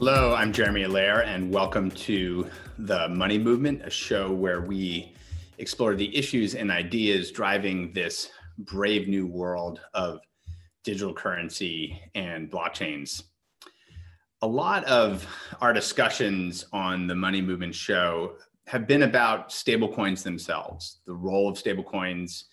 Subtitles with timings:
[0.00, 2.50] Hello, I'm Jeremy Allaire, and welcome to
[2.80, 5.14] The Money Movement, a show where we
[5.58, 10.18] explore the issues and ideas driving this brave new world of
[10.82, 13.22] digital currency and blockchains.
[14.42, 15.28] A lot of
[15.60, 18.32] our discussions on the Money Movement show
[18.66, 22.46] have been about stablecoins themselves, the role of stablecoins,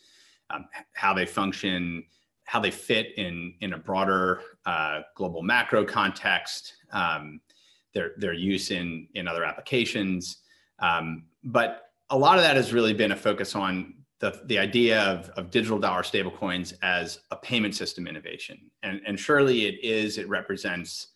[0.49, 2.03] um, how they function,
[2.45, 7.39] how they fit in, in a broader uh, global macro context, um,
[7.93, 10.37] their, their use in, in other applications.
[10.79, 15.01] Um, but a lot of that has really been a focus on the, the idea
[15.01, 18.71] of, of digital dollar stablecoins as a payment system innovation.
[18.83, 21.07] And, and surely it is, it represents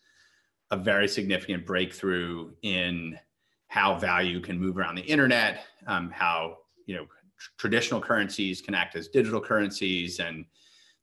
[0.70, 3.18] a very significant breakthrough in
[3.68, 7.06] how value can move around the internet, um, how you know
[7.58, 10.46] traditional currencies can act as digital currencies, and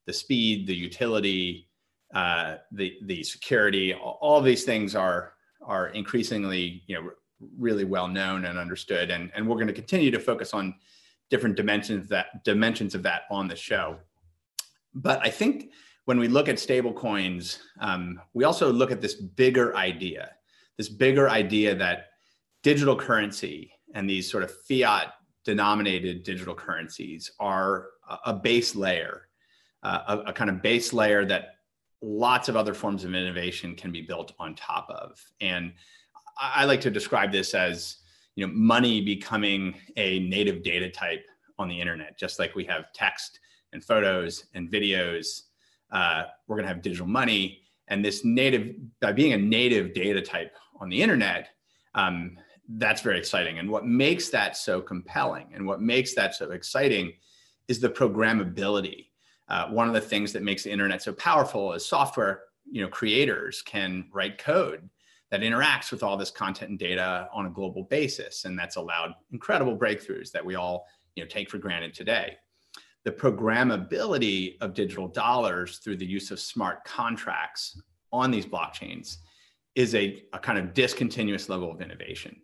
[0.07, 1.69] the speed, the utility,
[2.15, 7.11] uh, the the security, all, these things are are increasingly you know
[7.57, 10.75] really well known and understood, and and we're going to continue to focus on
[11.31, 13.99] different dimensions that dimensions of that on the show.
[14.95, 15.71] But I think
[16.07, 20.31] when we look at stable coins, um, we also look at this bigger idea,
[20.79, 22.07] this bigger idea that
[22.63, 25.13] digital currency and these sort of fiat
[25.49, 27.87] denominated digital currencies are
[28.27, 29.29] a base layer,
[29.83, 31.55] uh, a, a, kind of base layer that
[32.03, 35.19] lots of other forms of innovation can be built on top of.
[35.41, 35.73] And
[36.39, 37.97] I, I like to describe this as
[38.37, 41.25] you know money becoming a native data type
[41.59, 43.41] on the internet, just like we have text
[43.73, 45.45] and photos and videos.
[45.91, 50.21] Uh, we're going to have digital money, and this native by being a native data
[50.21, 51.49] type on the internet.
[51.95, 52.37] Um,
[52.69, 53.59] that's very exciting.
[53.59, 57.15] And what makes that so compelling and what makes that so exciting
[57.67, 59.07] is the programmability.
[59.49, 62.89] Uh, one of the things that makes the internet so powerful is software you know
[62.89, 64.89] creators can write code
[65.31, 68.45] that interacts with all this content and data on a global basis.
[68.45, 72.37] And that's allowed incredible breakthroughs that we all you know, take for granted today.
[73.05, 77.81] The programmability of digital dollars through the use of smart contracts
[78.13, 79.17] on these blockchains
[79.75, 82.41] is a, a kind of discontinuous level of innovation.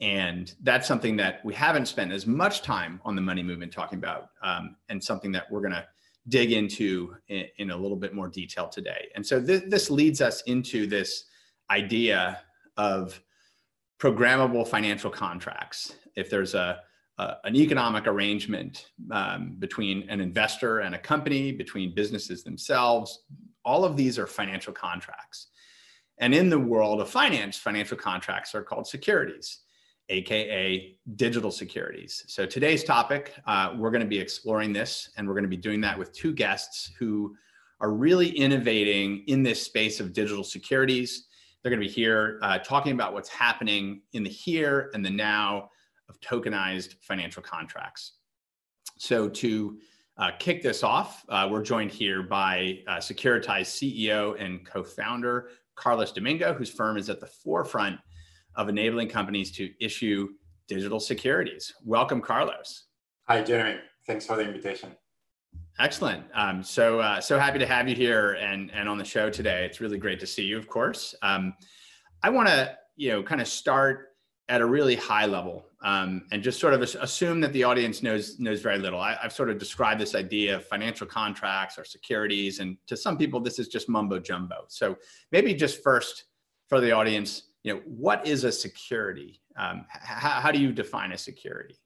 [0.00, 3.98] And that's something that we haven't spent as much time on the money movement talking
[3.98, 5.86] about, um, and something that we're going to
[6.28, 9.08] dig into in, in, a little bit more detail today.
[9.14, 11.24] And so th- this leads us into this
[11.70, 12.40] idea
[12.76, 13.20] of
[13.98, 15.94] programmable financial contracts.
[16.14, 16.80] If there's a,
[17.18, 23.24] an economic arrangement um, between an investor and a company, between businesses themselves,
[23.64, 25.48] all of these are financial contracts.
[26.18, 29.60] And in the world of finance, financial contracts are called securities,
[30.08, 32.24] AKA digital securities.
[32.28, 35.56] So today's topic, uh, we're going to be exploring this, and we're going to be
[35.56, 37.36] doing that with two guests who
[37.80, 41.28] are really innovating in this space of digital securities
[41.62, 45.10] they're going to be here uh, talking about what's happening in the here and the
[45.10, 45.70] now
[46.08, 48.14] of tokenized financial contracts.
[48.96, 49.78] So to
[50.16, 56.12] uh, kick this off, uh, we're joined here by uh, Securitize CEO and co-founder Carlos
[56.12, 57.98] Domingo, whose firm is at the forefront
[58.58, 60.28] of enabling companies to issue
[60.66, 61.72] digital securities.
[61.84, 62.84] Welcome, Carlos.
[63.28, 63.78] Hi, Jeremy.
[64.06, 64.90] Thanks for the invitation.
[65.78, 66.24] Excellent.
[66.34, 69.64] Um, so uh, so happy to have you here and and on the show today.
[69.64, 70.58] It's really great to see you.
[70.58, 71.54] Of course, um,
[72.22, 74.08] I want to you know kind of start
[74.48, 78.40] at a really high level um, and just sort of assume that the audience knows
[78.40, 78.98] knows very little.
[78.98, 83.16] I, have sort of described this idea of financial contracts or securities, and to some
[83.16, 84.64] people, this is just mumbo jumbo.
[84.66, 84.96] So
[85.30, 86.24] maybe just first
[86.68, 89.40] for the audience, you know, what is a security?
[89.58, 91.76] Um, how, how do you define a security?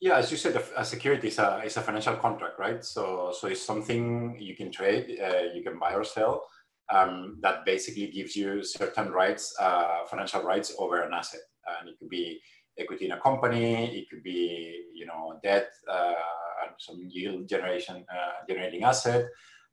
[0.00, 2.84] Yeah, as you said, a security is a, is a financial contract, right?
[2.84, 6.44] So, so it's something you can trade, uh, you can buy or sell,
[6.92, 11.40] um, that basically gives you certain rights, uh, financial rights over an asset.
[11.80, 12.40] And it could be
[12.78, 16.12] equity in a company, it could be, you know, debt, uh,
[16.78, 19.26] some yield generation, uh, generating asset,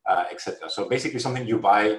[0.08, 0.70] uh, etc.
[0.70, 1.98] So basically something you buy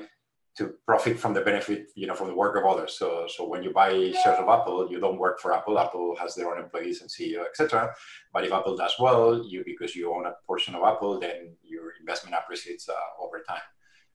[0.55, 2.95] to profit from the benefit, you know, from the work of others.
[2.97, 5.79] So, so when you buy shares of Apple, you don't work for Apple.
[5.79, 7.91] Apple has their own employees and CEO, etc.
[8.31, 11.93] But if Apple does well, you because you own a portion of Apple, then your
[11.99, 13.61] investment appreciates uh, over time.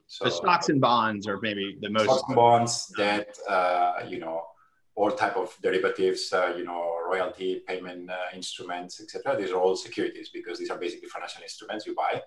[0.07, 2.05] So, so, stocks and bonds are maybe the most.
[2.05, 4.43] Stocks and bonds, debt, uh, you know,
[4.95, 9.37] all type of derivatives, uh, you know, royalty payment uh, instruments, etc.
[9.37, 12.23] These are all securities because these are basically financial instruments you buy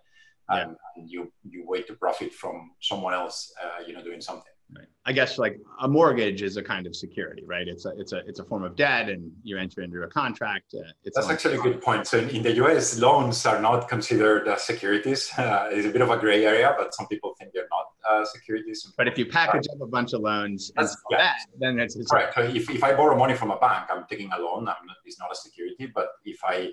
[0.50, 0.64] yeah.
[0.96, 4.52] and you you wait to profit from someone else, uh, you know, doing something.
[4.74, 4.88] Right.
[5.06, 7.68] I guess like a mortgage is a kind of security, right?
[7.68, 10.74] It's a it's a it's a form of debt, and you enter into a contract.
[10.74, 12.08] Uh, That's actually a good point.
[12.08, 15.30] So in, in, the U.S., loans are not considered uh, securities.
[15.42, 18.24] Uh, it's a bit of a gray area, but some people think they're not uh,
[18.24, 18.94] securities.
[18.96, 21.18] But if you package up a bunch of loans and yeah.
[21.18, 22.32] that, then it's, it's right.
[22.34, 24.60] So if, if I borrow money from a bank, I'm taking a loan.
[24.60, 25.92] I'm not, it's not a security.
[25.94, 26.72] But if I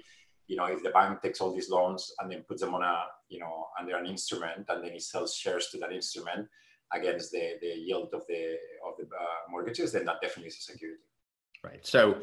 [0.48, 3.04] you know, if the bank takes all these loans and then puts them on a,
[3.28, 6.48] you know, under an instrument and then he sells shares to that instrument,
[6.92, 8.56] against the, the yield of the
[8.86, 11.00] of the uh, mortgages, then that definitely is a security.
[11.64, 11.84] Right.
[11.86, 12.18] So,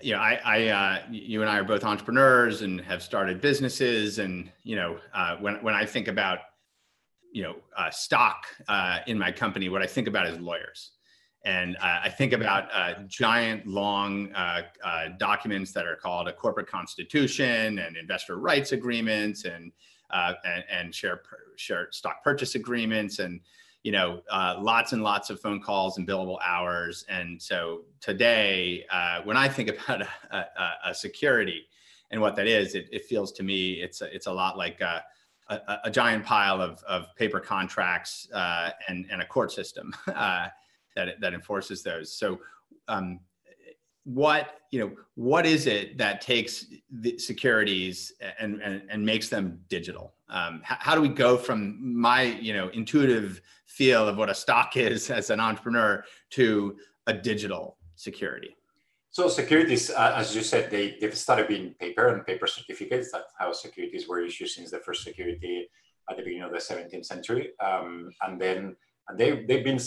[0.00, 4.18] you know, I, I uh, you and I are both entrepreneurs and have started businesses,
[4.18, 6.38] and you know, uh, when when I think about
[7.32, 10.92] you know uh, stock uh, in my company, what I think about is lawyers.
[11.44, 12.70] And uh, I think about
[13.08, 14.30] giant, long
[15.18, 19.72] documents that are called a corporate constitution and investor rights agreements and
[20.10, 21.22] and, and share
[21.56, 23.40] share stock purchase agreements and
[23.84, 27.04] you know, uh, lots and lots of phone calls and billable hours.
[27.08, 31.66] And so today, uh, when I think about a, a, a, security
[32.10, 34.80] and what that is, it, it feels to me it's a, it's a lot like
[34.80, 35.04] a,
[35.84, 40.46] a giant pile of, of paper contracts uh, and, and a court system uh,
[40.96, 42.12] that, that enforces those.
[42.12, 42.40] So
[42.88, 43.20] um,
[44.04, 49.60] what you know what is it that takes the securities and and, and makes them
[49.68, 50.14] digital?
[50.28, 54.34] Um, how, how, do we go from my you know intuitive feel of what a
[54.34, 56.76] stock is as an entrepreneur to
[57.06, 58.56] a digital security?
[59.10, 63.10] So securities uh, as you said they, they've started being paper and paper certificates.
[63.10, 65.68] That's how securities were issued since the first security
[66.10, 67.52] at the beginning of the 17th century.
[67.64, 68.76] Um, and then
[69.08, 69.80] and they, they've been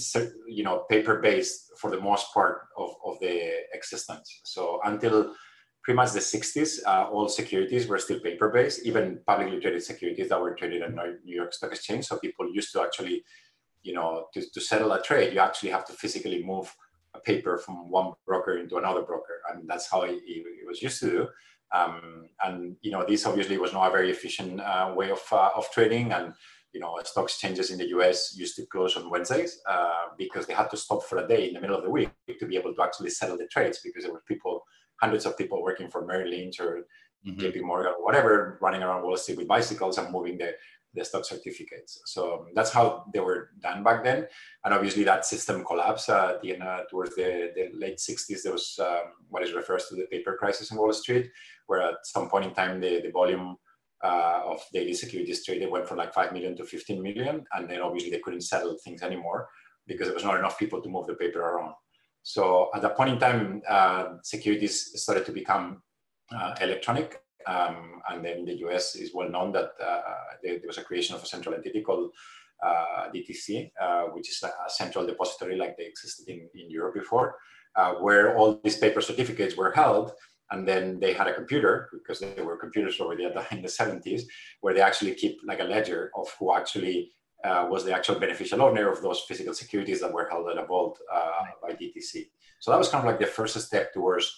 [0.47, 4.41] you know paper based for the most part of, of the existence.
[4.43, 5.33] So until
[5.83, 10.29] pretty much the 60s uh, all securities were still paper based even publicly traded securities
[10.29, 12.05] that were traded on new york stock exchange.
[12.05, 13.23] So people used to actually
[13.83, 16.73] you know to, to settle a trade you actually have to physically move
[17.17, 19.41] a paper from one broker into another broker.
[19.49, 21.27] And that's how it, it was used to do.
[21.73, 25.49] Um, and you know this obviously was not a very efficient uh, way of, uh,
[25.55, 26.13] of trading.
[26.13, 26.33] And
[26.77, 30.53] you know, stock exchanges in the US used to close on Wednesdays uh, because they
[30.53, 32.71] had to stop for a day in the middle of the week to be able
[32.75, 34.63] to actually settle the trades because there were people,
[35.01, 36.85] hundreds of people working for Merrill Lynch or
[37.27, 37.39] mm-hmm.
[37.41, 40.51] JP Morgan or whatever, running around Wall Street with bicycles and moving the,
[40.93, 41.99] the stock certificates.
[42.05, 44.27] So that's how they were done back then.
[44.63, 48.43] And obviously that system collapsed uh, at the end, uh, towards the, the late 60s.
[48.43, 51.31] There was um, what is referred to the paper crisis in Wall Street,
[51.65, 53.57] where at some point in time, the, the volume
[54.03, 57.43] uh, of daily securities traded went from like 5 million to 15 million.
[57.53, 59.49] And then obviously they couldn't settle things anymore
[59.87, 61.73] because there was not enough people to move the paper around.
[62.23, 65.81] So at that point in time, uh, securities started to become
[66.35, 67.21] uh, electronic.
[67.45, 70.01] Um, and then in the US is well known that uh,
[70.43, 72.11] there, there, was a creation of a central entity called
[72.61, 77.35] uh, DTC, uh, which is a central depository like they existed in, in Europe before,
[78.01, 80.11] where all these paper certificates were held
[80.51, 84.23] and then they had a computer because there were computers already in the 70s
[84.61, 87.11] where they actually keep like a ledger of who actually
[87.43, 90.65] uh, was the actual beneficial owner of those physical securities that were held at a
[90.65, 92.29] vault uh, by DTC.
[92.59, 94.35] So that was kind of like the first step towards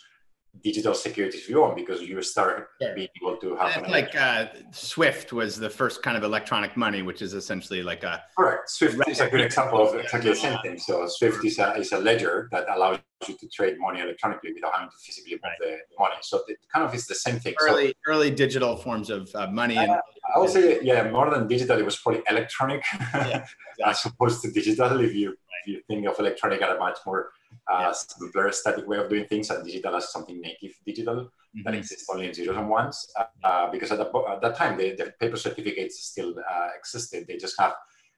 [0.64, 5.56] digital securities you own because you start being able to have like uh, swift was
[5.56, 8.70] the first kind of electronic money which is essentially like a correct.
[8.70, 10.78] Swift is a good example of exactly the same thing.
[10.78, 14.74] So swift is a, is a ledger that allows you to trade money electronically without
[14.74, 15.58] having to physically move right.
[15.60, 16.16] the money.
[16.22, 17.56] So it kind of is the same thing.
[17.62, 20.02] Early so, early digital forms of uh, money and, uh,
[20.36, 21.10] i would say yeah.
[21.10, 23.46] more than digital it was probably electronic yeah, exactly.
[23.86, 25.38] as opposed to digital if you right.
[25.62, 27.32] if you think of electronic at a much more
[27.72, 27.94] uh,
[28.34, 31.64] very static way of doing things and digital as something native digital mm-hmm.
[31.64, 33.12] that exists only in zeros and ones.
[33.44, 37.26] Uh, because at, the, at, that time, the, the paper certificates still uh, existed.
[37.28, 37.74] They just have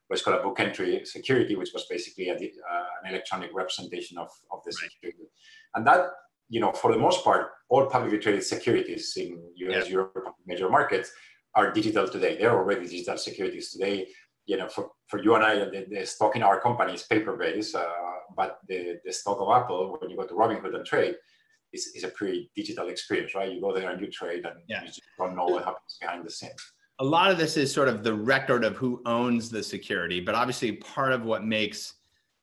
[0.08, 2.38] what's called a book entry security, which was basically a, uh,
[3.04, 4.92] an electronic representation of, of the right.
[4.92, 5.30] security.
[5.76, 6.08] And that,
[6.50, 9.92] you know, for the most part, all publicly traded securities in US, yeah.
[9.92, 11.12] Europe, major markets
[11.56, 12.38] are digital today.
[12.38, 14.08] They're already digital securities today.
[14.46, 17.76] You know, for, for you and I, the, the stock in our company is paper-based.
[17.76, 17.86] Uh,
[18.36, 21.16] but the, the stock of Apple, when you go to Robinhood and trade,
[21.74, 23.52] is, is a pretty digital experience, right?
[23.52, 24.82] You go there and you trade and yeah.
[24.82, 26.74] you just don't know what happens behind the scenes.
[27.00, 30.36] A lot of this is sort of the record of who owns the security, but
[30.36, 31.96] obviously part of what makes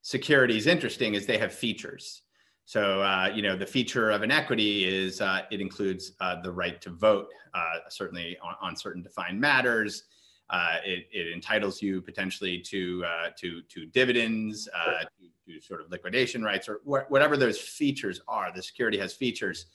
[0.02, 2.23] securities interesting is they have features.
[2.64, 6.52] So, uh, you know, the feature of an equity is uh, it includes uh, the
[6.52, 10.04] right to vote, uh, certainly on, on certain defined matters.
[10.50, 15.00] Uh, it, it, entitles you potentially to uh, to to dividends, uh,
[15.46, 18.50] to, to, sort of liquidation rights, or wh- whatever those features are.
[18.54, 19.66] The security has features,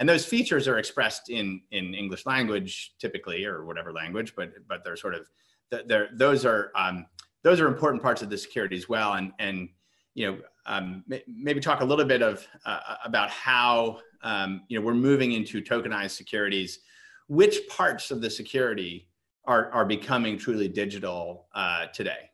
[0.00, 4.82] and those features are expressed in in English language typically, or whatever language, but but
[4.82, 5.28] they're sort of
[5.70, 7.06] they're those are um,
[7.42, 9.14] those are important parts of the security as well.
[9.14, 9.68] And and
[10.14, 14.84] you know, um, maybe talk a little bit of uh, about how um, you know
[14.84, 16.80] we're moving into tokenized securities.
[17.28, 19.05] Which parts of the security
[19.46, 22.30] are are becoming truly digital uh, today?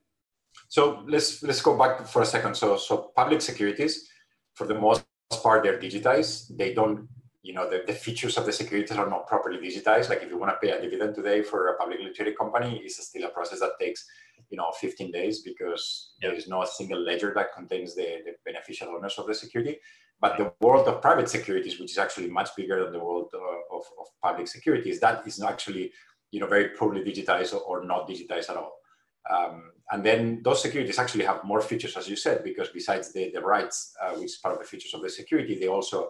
[0.68, 2.54] So let's let's go back for a second.
[2.54, 4.08] So so public securities,
[4.54, 5.04] for the most
[5.42, 6.56] part, they're digitized.
[6.56, 7.08] They don't,
[7.42, 10.08] you know, the, the features of the securities are not properly digitized.
[10.08, 13.04] Like if you want to pay a dividend today for a publicly traded company, it's
[13.06, 14.04] still a process that takes,
[14.50, 18.88] you know, 15 days because there is no single ledger that contains the, the beneficial
[18.88, 19.78] owners of the security.
[20.20, 23.76] But the world of private securities, which is actually much bigger than the world uh,
[23.76, 25.90] of, of public securities, that is actually,
[26.32, 28.72] you know, very poorly digitized or not digitized at all.
[29.30, 33.30] Um, and then those securities actually have more features, as you said, because besides the,
[33.32, 36.08] the rights, uh, which is part of the features of the security, they also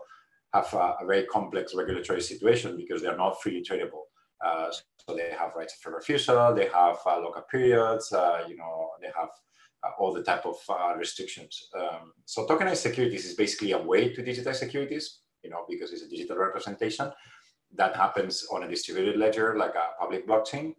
[0.54, 4.04] have a, a very complex regulatory situation because they're not freely tradable.
[4.44, 8.90] Uh, so they have rights of refusal, they have uh, lockup periods, uh, you know,
[9.00, 9.28] they have
[9.84, 11.68] uh, all the type of uh, restrictions.
[11.78, 16.02] Um, so tokenized securities is basically a way to digitize securities, you know, because it's
[16.02, 17.10] a digital representation
[17.74, 20.74] that happens on a distributed ledger like a public blockchain,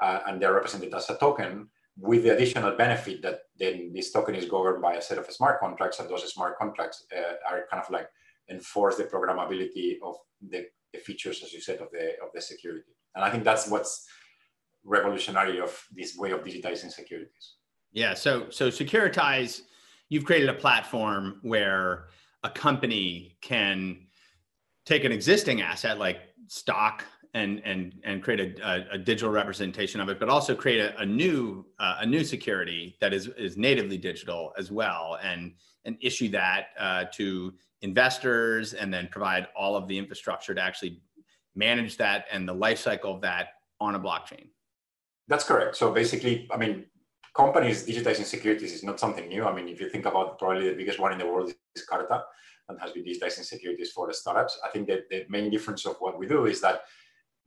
[0.00, 1.68] and they're represented as a token
[2.00, 5.58] with the additional benefit that then this token is governed by a set of smart
[5.58, 8.08] contracts and those smart contracts uh, are kind of like
[8.50, 10.16] enforce the programmability of
[10.48, 12.92] the, the, features as you said of the of the security.
[13.14, 14.06] And i think that's what's
[14.84, 17.56] revolutionary of this way of digitizing securities.
[17.92, 19.62] Yeah so so securitize
[20.08, 22.06] you've created a platform where
[22.44, 24.06] a company can
[24.86, 30.08] take an existing asset like stock and and and create a, a, digital representation of
[30.08, 33.98] it, but also create a, a new uh, a new security that is is natively
[33.98, 35.52] digital as well, and
[35.84, 37.52] and issue that uh, to
[37.82, 41.00] investors, and then provide all of the infrastructure to actually
[41.54, 43.48] manage that and the life cycle of that
[43.80, 44.48] on a blockchain.
[45.28, 45.76] That's correct.
[45.76, 46.86] So basically, I mean,
[47.36, 49.44] companies digitizing securities is not something new.
[49.44, 52.24] I mean, if you think about probably the biggest one in the world is Carta
[52.68, 54.58] and has been digitizing securities for the startups.
[54.64, 56.82] I think that the main difference of what we do is that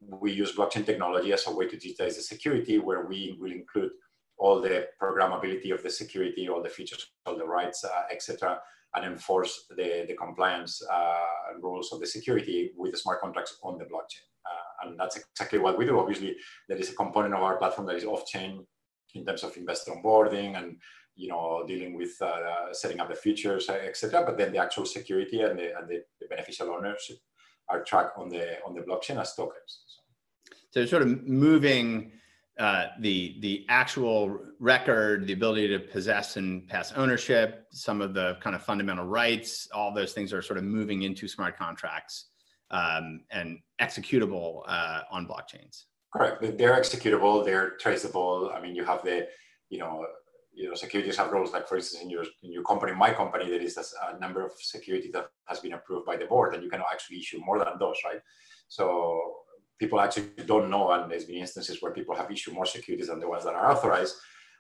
[0.02, 3.92] we use blockchain technology as a way to digitize the security where we will include
[4.38, 8.60] all the programmability of the security, all the features, all the rights, uh, etc.,
[8.96, 13.78] and enforce the, the compliance uh, rules of the security with the smart contracts on
[13.78, 14.26] the blockchain.
[14.46, 16.00] Uh, and that's exactly what we do.
[16.00, 16.36] Obviously,
[16.68, 18.66] there is a component of our platform that is off-chain
[19.14, 20.78] in terms of investor onboarding and
[21.22, 24.24] you know dealing with uh, setting up the features, etc.
[24.26, 27.18] But then the actual security and the, and the, beneficial ownership
[27.70, 29.72] are tracked on the on the blockchain as tokens.
[30.72, 32.12] So, so sort of moving
[32.60, 38.38] uh, the the actual record, the ability to possess and pass ownership, some of the
[38.42, 42.30] kind of fundamental rights, all those things are sort of moving into smart contracts
[42.72, 45.86] um, and executable uh, on blockchains.
[46.14, 46.42] Correct.
[46.58, 47.46] They're executable.
[47.46, 48.52] They're traceable.
[48.54, 49.28] I mean, you have the,
[49.70, 50.06] you know,
[50.54, 51.54] you know, securities have rules.
[51.54, 54.52] Like for instance, in your in your company, my company, there is a number of
[54.58, 57.68] security that has been approved by the board, and you can actually issue more than
[57.80, 58.22] those, right?
[58.68, 59.36] So
[59.80, 63.20] people actually don't know, and there's been instances where people have issued more securities than
[63.20, 64.16] the ones that are authorized.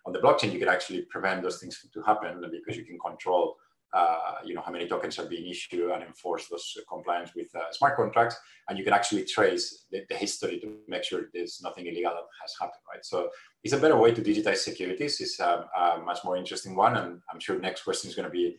[0.05, 2.97] On the blockchain, you can actually prevent those things from to happen because you can
[2.97, 3.55] control
[3.93, 7.71] uh, you know how many tokens are being issued and enforce those compliance with uh,
[7.71, 8.35] smart contracts.
[8.69, 12.23] And you can actually trace the, the, history to make sure there's nothing illegal that
[12.41, 13.03] has happened right?
[13.03, 13.29] So
[13.63, 15.19] it's a better way to digitize securities.
[15.19, 16.95] It's a, a much more interesting one.
[16.95, 18.57] And i'm sure next question is going to be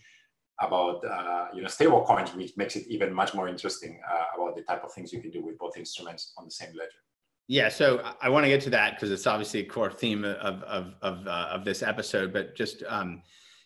[0.60, 4.54] about uh, you know stable coins which makes it even much more interesting uh, about
[4.54, 7.00] the type of things you can do with both instruments on the same ledger.
[7.48, 10.62] Yeah, so I want to get to that because it's obviously a core theme of
[10.62, 12.32] of of, uh, of this episode.
[12.32, 13.22] But just um,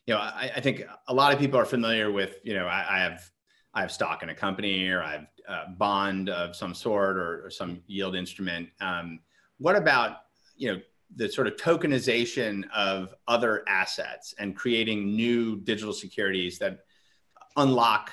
[0.07, 2.97] you know, I, I, think a lot of people are familiar with, you know, I,
[2.97, 3.29] I have
[3.75, 7.45] I have stock in a company or I have a bond of some sort or,
[7.45, 8.71] or some yield instrument.
[8.81, 9.21] Um,
[9.59, 10.19] what about,
[10.57, 10.81] you know,
[11.15, 16.81] the sort of tokenization of other assets and creating new digital securities that
[17.57, 18.13] unlock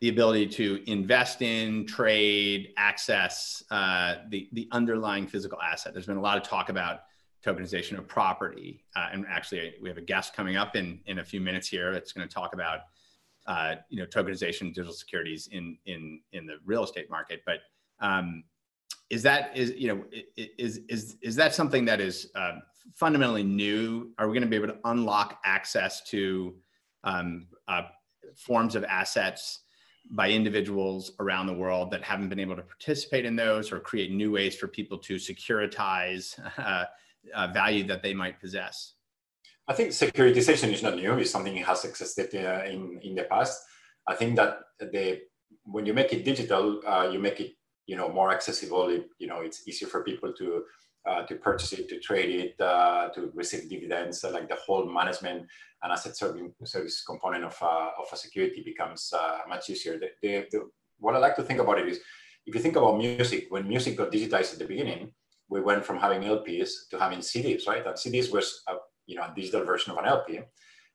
[0.00, 5.92] the ability to invest in, trade, access uh, the, the underlying physical asset.
[5.92, 7.00] There's been a lot of talk about
[7.46, 8.84] tokenization of property.
[8.94, 11.92] Uh, and actually, we have a guest coming up in, in a few minutes here
[11.92, 12.80] that's going to talk about
[13.46, 17.42] uh, you know tokenization of digital securities in in in the real estate market.
[17.46, 17.60] But
[18.00, 18.44] um,
[19.08, 20.04] is that is you know
[20.36, 22.58] is is is that something that is uh,
[22.94, 24.12] fundamentally new?
[24.18, 26.56] Are we going to be able to unlock access to
[27.04, 27.82] um, uh,
[28.34, 29.60] forms of assets?
[30.10, 34.12] by individuals around the world that haven't been able to participate in those or create
[34.12, 36.84] new ways for people to securitize uh,
[37.34, 38.94] uh, value that they might possess?
[39.68, 41.18] I think securitization is not new.
[41.18, 43.60] It's something that has existed uh, in, in the past.
[44.06, 45.20] I think that the
[45.64, 47.52] when you make it digital, uh, you make it
[47.86, 48.88] you know more accessible.
[48.88, 50.64] It, you know, it's easier for people to
[51.06, 54.20] uh, to purchase it, to trade it, uh, to receive dividends.
[54.20, 55.46] So like the whole management
[55.82, 59.14] and asset serving, service component of, uh, of a security becomes
[59.48, 60.00] much easier.
[60.00, 60.68] The, the, the,
[60.98, 62.00] what I like to think about it is,
[62.44, 65.12] if you think about music, when music got digitized at the beginning,
[65.48, 67.86] we went from having LPs to having CDs, right?
[67.86, 68.74] And CDs was a,
[69.06, 70.40] you know a digital version of an LP.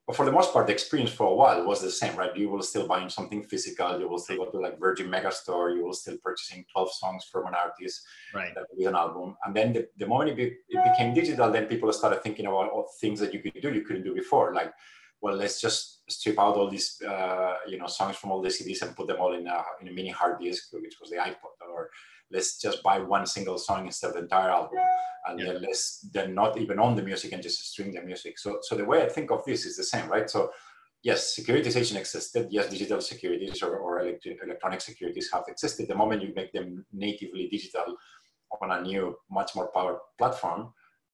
[0.06, 2.36] But for the most part, the experience for a while was the same, right?
[2.36, 4.00] You will still buying something physical.
[4.00, 5.76] You will still go to like Virgin Megastore.
[5.76, 8.02] You will still purchasing 12 songs from an artist
[8.34, 8.52] right.
[8.56, 9.36] that with an album.
[9.44, 12.70] And then the, the moment it, be, it became digital, then people started thinking about
[12.70, 14.52] all things that you could do you couldn't do before.
[14.52, 14.72] Like,
[15.20, 18.82] well, let's just strip out all these, uh, you know, songs from all the CDs
[18.82, 21.54] and put them all in a, in a mini hard disk, which was the iPod.
[21.72, 21.90] Or
[22.32, 24.78] let's just buy one single song instead of the entire album.
[25.26, 25.52] And yeah.
[25.52, 28.38] then let's then not even own the music and just stream the music.
[28.38, 30.28] So so the way i think of this is the same right?
[30.28, 30.50] So
[31.02, 32.48] yes securitization existed.
[32.50, 35.88] Yes digital securities or, or electronic securities have existed.
[35.88, 37.96] The moment you make them natively digital
[38.60, 40.72] on a new much more powered platform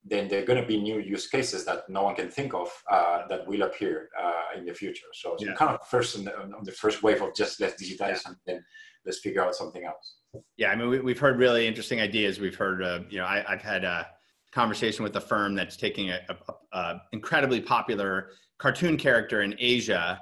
[0.09, 2.69] then there are going to be new use cases that no one can think of
[2.91, 5.05] uh, that will appear uh, in the future.
[5.13, 5.53] So, so yeah.
[5.53, 8.19] kind of first on the, on the, first wave of just let's digitize yeah.
[8.27, 8.65] and then
[9.05, 10.15] let's figure out something else.
[10.57, 12.39] Yeah, I mean, we, have heard really interesting ideas.
[12.39, 14.07] We've heard, uh, you know, I, have had a
[14.51, 20.19] conversation with a firm that's taking a, a, a, incredibly popular cartoon character in Asia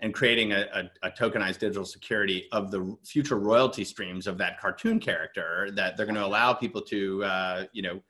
[0.00, 4.98] and creating a, a, tokenized digital security of the future royalty streams of that cartoon
[4.98, 8.00] character that they're going to allow people to, uh, you know,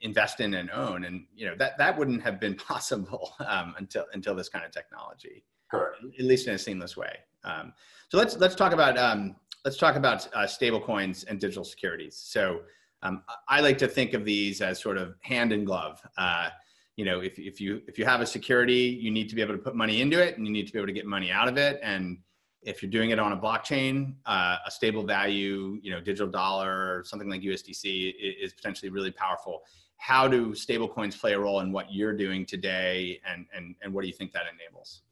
[0.00, 1.04] invest in and own.
[1.04, 4.70] And you know that that wouldn't have been possible um, until until this kind of
[4.70, 5.96] technology, Correct.
[6.18, 7.16] at least in a seamless way.
[7.44, 7.72] Um,
[8.10, 12.16] so let's let's talk about um, let's talk about uh, stable coins and digital securities.
[12.16, 12.60] So
[13.02, 16.00] um, I like to think of these as sort of hand in glove.
[16.16, 16.48] Uh,
[16.96, 19.54] you know, if, if you if you have a security, you need to be able
[19.54, 21.48] to put money into it, and you need to be able to get money out
[21.48, 21.80] of it.
[21.82, 22.18] And
[22.64, 27.02] if you're doing it on a blockchain, uh, a stable value, you know, digital dollar
[27.04, 29.62] something like USDC is, potentially really powerful.
[29.98, 33.92] How do stable coins play a role in what you're doing today, and and and
[33.92, 35.02] what do you think that enables?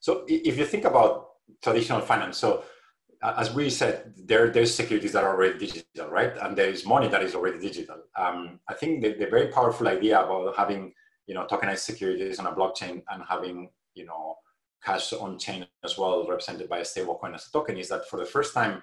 [0.00, 1.30] So if you think about
[1.62, 2.64] traditional finance, so
[3.22, 6.32] as we said, there there's securities that are already digital, right?
[6.42, 7.96] And there is money that is already digital.
[8.16, 10.92] Um, I think the, the very powerful idea about having
[11.26, 14.36] you know tokenized securities on a blockchain and having you know
[14.84, 18.18] cash on chain as well, represented by a stablecoin as a token, is that for
[18.18, 18.82] the first time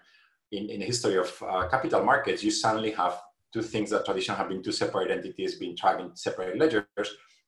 [0.52, 3.20] in, in the history of uh, capital markets, you suddenly have
[3.52, 6.86] two things that traditionally have been two separate entities being tracked in separate ledgers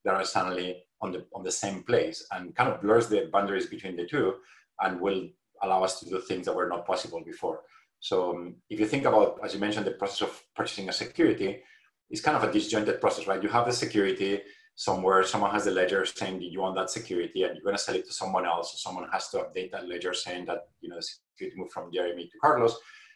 [0.03, 3.65] that are suddenly on the on the same place and kind of blurs the boundaries
[3.65, 4.36] between the two
[4.81, 5.27] and will
[5.63, 7.62] allow us to do things that were not possible before.
[7.99, 11.63] So um, if you think about, as you mentioned, the process of purchasing a security,
[12.10, 13.41] it's kind of a disjointed process, right?
[13.41, 14.41] You have the security
[14.75, 17.95] somewhere, someone has the ledger saying you want that security and you're going to sell
[17.95, 18.71] it to someone else.
[18.71, 21.91] So someone has to update that ledger saying that, you know, the security moved from
[21.91, 22.73] Jeremy to Carlos.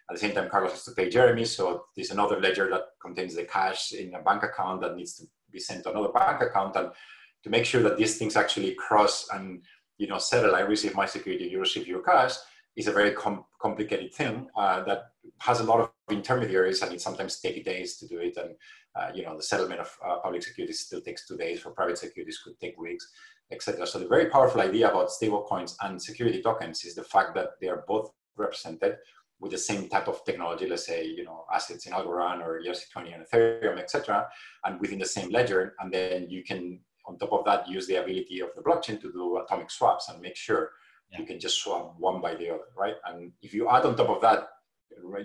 [0.09, 1.45] At the same time, Carlos has to pay Jeremy.
[1.45, 5.25] So there's another ledger that contains the cash in a bank account that needs to
[5.51, 6.75] be sent to another bank account.
[6.77, 6.89] And
[7.43, 9.61] to make sure that these things actually cross and
[9.99, 12.35] you know, settle, I receive my security, you receive your cash,
[12.79, 15.01] is a very com- complicated thing uh, that
[15.39, 18.37] has a lot of intermediaries and it sometimes takes days to do it.
[18.37, 18.55] And,
[18.95, 21.97] uh, you know, the settlement of uh, public securities still takes two days, for private
[21.97, 23.05] securities could take weeks,
[23.51, 23.85] etc.
[23.85, 27.67] So the very powerful idea about stablecoins and security tokens is the fact that they
[27.67, 28.95] are both represented
[29.41, 33.13] with the same type of technology, let's say, you know, assets in Algorand or ERC20
[33.13, 34.27] and Ethereum, etc.,
[34.65, 35.75] and within the same ledger.
[35.79, 39.11] And then you can on top of that, use the ability of the blockchain to
[39.11, 40.71] do atomic swaps and make sure
[41.11, 41.19] yeah.
[41.19, 42.95] you can just swap one by the other, right?
[43.05, 44.47] And if you add on top of that,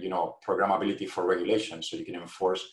[0.00, 2.64] you know, programmability for regulation, so you can enforce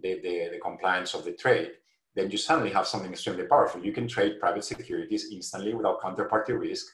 [0.00, 1.72] the, the, the compliance of the trade,
[2.14, 3.84] then you suddenly have something extremely powerful.
[3.84, 6.86] You can trade private securities instantly without counterparty risk,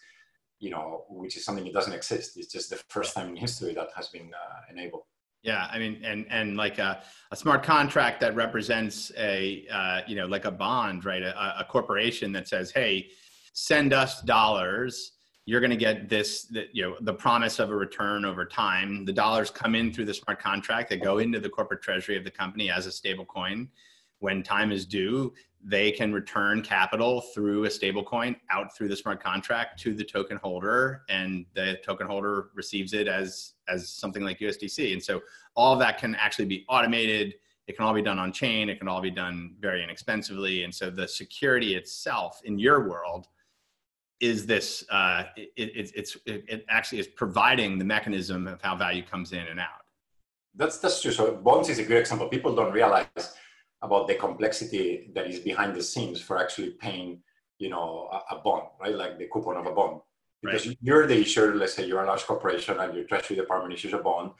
[0.60, 2.36] you know, which is something that doesn't exist.
[2.36, 5.02] It's just the first time in history that has been uh, enabled.
[5.42, 10.16] Yeah, I mean, and and like a, a smart contract that represents a uh, you
[10.16, 11.22] know like a bond, right?
[11.22, 13.08] A, a corporation that says, "Hey,
[13.52, 15.12] send us dollars.
[15.48, 19.06] You're going to get this, the, you know, the promise of a return over time.
[19.06, 20.90] The dollars come in through the smart contract.
[20.90, 23.66] They go into the corporate treasury of the company as a stable coin.
[24.18, 25.32] When time is due,
[25.64, 30.36] they can return capital through a stablecoin out through the smart contract to the token
[30.36, 35.20] holder and the token holder receives it as as something like USDC and so
[35.56, 37.34] all of that can actually be automated
[37.66, 40.72] it can all be done on chain it can all be done very inexpensively and
[40.72, 43.26] so the security itself in your world
[44.20, 49.02] is this uh, it, it, it's it, actually is providing the mechanism of how value
[49.02, 49.84] comes in and out
[50.54, 53.06] that's that's true so bonds is a good example people don't realize
[53.82, 57.20] about the complexity that is behind the scenes for actually paying,
[57.58, 58.94] you know, a, a bond, right?
[58.94, 60.00] Like the coupon of a bond.
[60.42, 60.78] Because right.
[60.80, 63.98] you're the issuer, let's say you're a large corporation and your treasury department issues a
[63.98, 64.32] bond,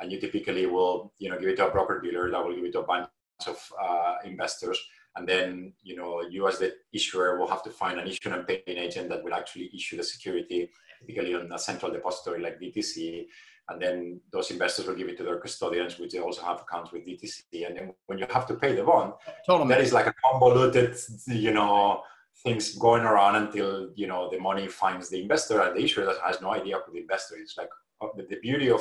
[0.00, 2.64] and you typically will, you know, give it to a broker dealer that will give
[2.64, 3.08] it to a bunch
[3.46, 4.78] of uh, investors.
[5.16, 8.46] And then, you know, you as the issuer will have to find an issue and
[8.46, 13.26] paying agent that will actually issue the security, typically on a central depository like DTC.
[13.68, 16.92] And then those investors will give it to their custodians, which they also have accounts
[16.92, 17.66] with DTC.
[17.66, 19.12] And then when you have to pay the bond,
[19.46, 20.96] Total that is like a convoluted,
[21.28, 22.02] you know,
[22.42, 26.16] things going around until you know the money finds the investor and the issuer that
[26.24, 27.54] has no idea who the investor is.
[27.56, 28.80] Like uh, the, beauty of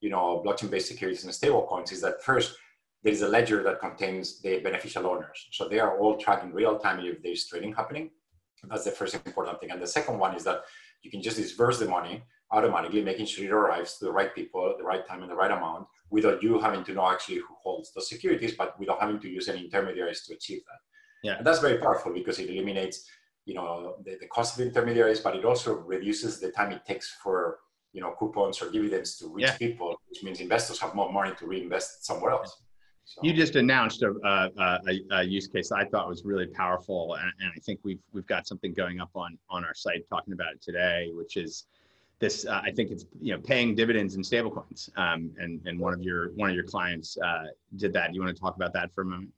[0.00, 2.56] you know blockchain-based securities and stable coins is that first
[3.02, 5.48] there is a ledger that contains the beneficial owners.
[5.52, 8.10] So they are all tracking real time if there's trading happening.
[8.68, 9.70] That's the first important thing.
[9.70, 10.62] And the second one is that
[11.02, 14.68] you can just disperse the money automatically, making sure it arrives to the right people
[14.68, 17.54] at the right time and the right amount without you having to know actually who
[17.62, 21.28] holds the securities, but without having to use any intermediaries to achieve that.
[21.28, 21.36] Yeah.
[21.38, 23.08] And that's very powerful because it eliminates,
[23.46, 27.16] you know, the, the cost of intermediaries, but it also reduces the time it takes
[27.22, 27.58] for,
[27.92, 29.56] you know, coupons or dividends to reach yeah.
[29.56, 32.62] people, which means investors have more money to reinvest somewhere else.
[33.04, 33.20] So.
[33.24, 37.50] You just announced a, a, a, use case I thought was really powerful, and, and,
[37.56, 40.62] I think we've we've got something going up on on our site talking about it
[40.62, 41.66] today, which is
[42.20, 42.46] this.
[42.46, 46.02] Uh, I think it's you know paying dividends in stablecoins, um, and and one of
[46.02, 48.14] your one of your clients uh, did that.
[48.14, 49.32] You want to talk about that for a moment?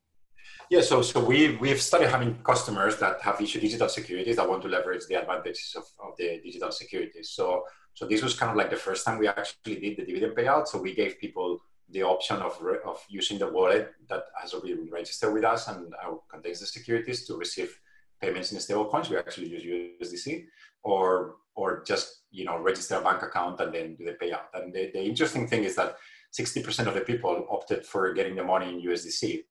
[0.70, 4.62] Yeah, so so we we've started having customers that have issued digital securities that want
[4.62, 7.30] to leverage the advantages of, of the digital securities.
[7.30, 10.36] So so this was kind of like the first time we actually did the dividend
[10.36, 10.66] payout.
[10.66, 11.60] So we gave people
[11.92, 15.92] the option of, of using the wallet that has already been registered with us and
[15.94, 17.78] uh, contains the securities to receive
[18.20, 19.10] payments in stable coins.
[19.10, 20.46] We actually use USDC
[20.82, 24.48] or or just you know register a bank account and then do the payout.
[24.54, 25.96] And the, the interesting thing is that
[26.32, 29.42] 60% of the people opted for getting the money in USDC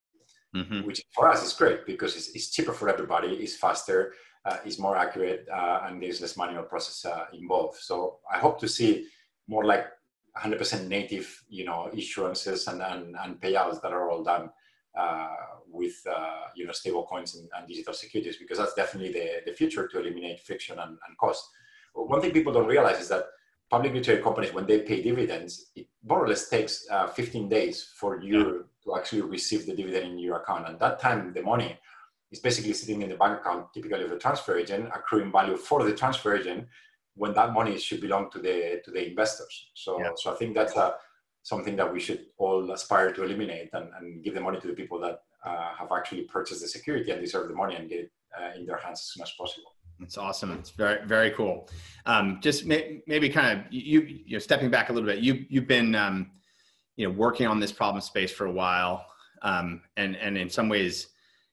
[0.55, 0.81] mm-hmm.
[0.81, 4.13] which for us is great because it's, it's cheaper for everybody, it's faster,
[4.45, 7.77] uh, it's more accurate, uh, and there's less manual process uh, involved.
[7.79, 9.07] So I hope to see
[9.47, 9.85] more like
[10.37, 14.49] 100% native, you know, issuances and, and, and payouts that are all done
[14.97, 15.35] uh,
[15.69, 19.53] with, uh, you know, stable coins and, and, digital securities, because that's definitely the, the
[19.53, 21.49] future to eliminate friction and, and cost.
[21.93, 23.25] One thing people don't realize is that
[23.69, 27.89] publicly traded companies, when they pay dividends, it more or less takes uh, 15 days
[27.95, 30.67] for you to actually receive the dividend in your account.
[30.67, 31.77] And that time, the money
[32.31, 35.83] is basically sitting in the bank account, typically of the transfer agent, accruing value for
[35.83, 36.67] the transfer agent
[37.21, 39.53] when that money should belong to the to the investors.
[39.75, 40.09] So, yeah.
[40.15, 40.95] so I think that's a,
[41.43, 44.73] something that we should all aspire to eliminate and, and give the money to the
[44.73, 48.11] people that uh, have actually purchased the security and deserve the money and get it
[48.35, 49.71] uh, in their hands as soon as possible.
[49.99, 50.51] It's awesome.
[50.53, 51.69] It's very very cool.
[52.07, 55.19] Um, just may, maybe kind of you you know stepping back a little bit.
[55.19, 56.31] You you've been um,
[56.95, 59.05] you know working on this problem space for a while
[59.43, 61.09] um, and and in some ways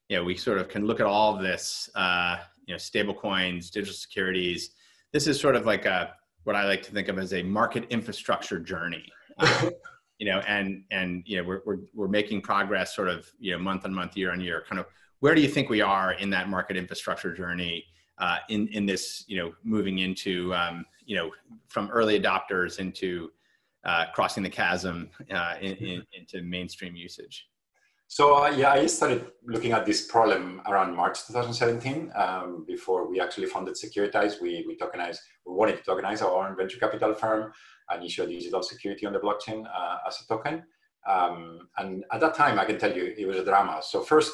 [0.09, 3.13] you know we sort of can look at all of this uh, you know stable
[3.13, 4.71] coins digital securities
[5.13, 7.85] this is sort of like a what i like to think of as a market
[7.91, 9.05] infrastructure journey
[9.39, 9.71] um,
[10.19, 13.59] you know and and you know we're, we're we're making progress sort of you know
[13.59, 14.87] month on month year on year kind of
[15.21, 17.85] where do you think we are in that market infrastructure journey
[18.19, 21.31] uh, in in this you know moving into um, you know
[21.69, 23.31] from early adopters into
[23.85, 27.49] uh, crossing the chasm uh, in, in, into mainstream usage?
[28.11, 32.11] So uh, yeah, I started looking at this problem around March 2017.
[32.17, 35.19] Um, before we actually funded Securitize, we we tokenized.
[35.45, 37.53] We wanted to tokenize our own venture capital firm
[37.91, 40.65] and issue digital security on the blockchain uh, as a token.
[41.07, 43.81] Um, and at that time, I can tell you, it was a drama.
[43.83, 44.33] So first,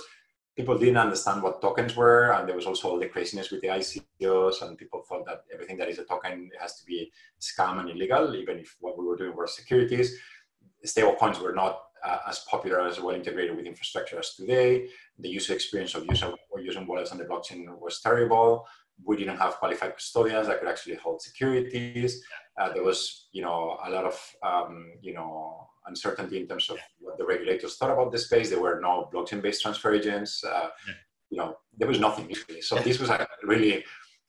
[0.56, 3.68] people didn't understand what tokens were, and there was also all the craziness with the
[3.68, 7.10] ICOs, and people thought that everything that is a token has to be
[7.40, 10.16] scam and illegal, even if what we were doing were securities.
[10.84, 14.88] Stable coins were not uh, as popular as well integrated with infrastructure as today.
[15.18, 18.66] The user experience of user, or using wallets on the blockchain was terrible.
[19.04, 22.22] We didn't have qualified custodians that could actually hold securities.
[22.60, 26.78] Uh, there was, you know, a lot of, um, you know, uncertainty in terms of
[27.00, 28.50] what the regulators thought about the space.
[28.50, 30.44] There were no blockchain-based transfer agents.
[30.44, 30.68] Uh.
[31.30, 32.60] You know, there was nothing usually.
[32.60, 33.82] So this was a really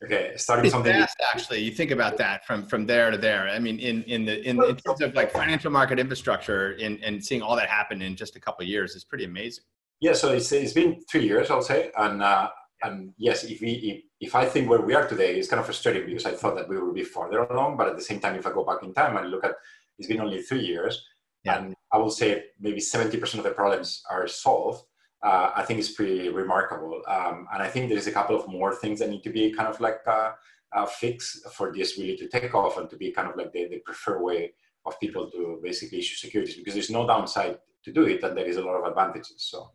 [0.06, 3.50] okay starting it's something fast, actually you think about that from from there to there.
[3.50, 7.24] I mean in in the in, in terms of like financial market infrastructure and and
[7.24, 9.64] seeing all that happen in just a couple of years is pretty amazing.
[10.00, 12.50] Yeah so it's, it's been three years i'll say and uh
[12.84, 15.66] and yes if we if, if i think where we are today it's kind of
[15.66, 18.36] frustrating because i thought that we would be farther along but at the same time
[18.36, 19.56] if i go back in time and look at
[19.98, 21.06] it's been only three years
[21.46, 21.60] yeah.
[21.60, 24.84] and I will say maybe 70% of the problems are solved,
[25.24, 27.02] uh, I think it's pretty remarkable.
[27.08, 29.68] Um, and I think there's a couple of more things that need to be kind
[29.68, 30.32] of like uh,
[30.74, 33.68] uh, fixed for this really to take off and to be kind of like the,
[33.68, 34.54] the preferred way
[34.86, 38.46] of people to basically issue securities because there's no downside to do it and there
[38.46, 39.36] is a lot of advantages.
[39.38, 39.72] So.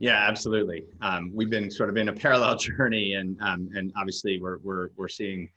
[0.00, 0.84] Yeah, absolutely.
[1.02, 4.88] Um, we've been sort of in a parallel journey, and um, and obviously we're we're
[4.96, 5.50] we're seeing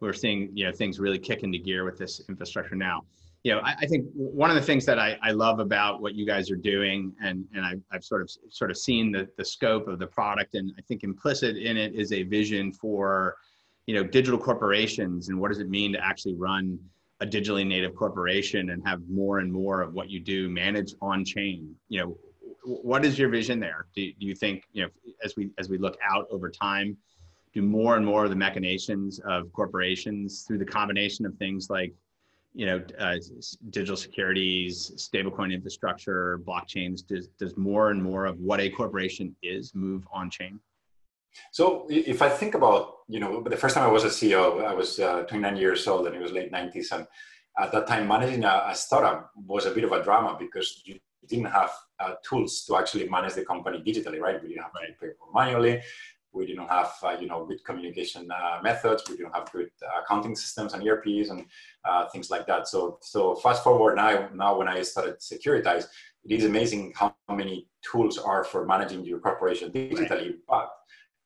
[0.00, 3.04] we're seeing you know things really kick into gear with this infrastructure now
[3.42, 6.14] you know, I, I, think one of the things that I, I love about what
[6.14, 9.44] you guys are doing, and and I've, I've sort of sort of seen the the
[9.44, 13.36] scope of the product, and I think implicit in it is a vision for,
[13.86, 16.78] you know, digital corporations and what does it mean to actually run
[17.20, 21.22] a digitally native corporation and have more and more of what you do managed on
[21.24, 21.74] chain.
[21.88, 22.18] You know,
[22.64, 23.86] what is your vision there?
[23.94, 24.90] Do, do you think you know
[25.24, 26.96] as we as we look out over time?
[27.52, 31.92] do more and more of the machinations of corporations through the combination of things like
[32.52, 33.16] you know, uh,
[33.70, 39.74] digital securities, stablecoin infrastructure, blockchains, does, does more and more of what a corporation is
[39.74, 40.58] move on chain?
[41.52, 44.74] So if I think about, you know, the first time I was a CEO, I
[44.74, 46.90] was uh, 29 years old and it was late 90s.
[46.92, 47.06] And
[47.58, 50.98] at that time, managing a, a startup was a bit of a drama because you
[51.28, 54.42] didn't have uh, tools to actually manage the company digitally, right?
[54.42, 55.82] We didn't have to pay manually
[56.32, 60.00] we didn't have uh, you know good communication uh, methods we didn't have good uh,
[60.02, 61.44] accounting systems and erps and
[61.84, 65.86] uh, things like that so so fast forward now now when i started securitize
[66.24, 70.34] it is amazing how many tools are for managing your corporation digitally right.
[70.48, 70.70] but